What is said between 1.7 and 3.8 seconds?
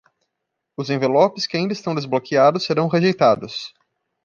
estão desbloqueados serão rejeitados.